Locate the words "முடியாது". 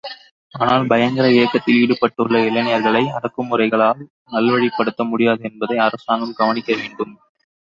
5.03-5.43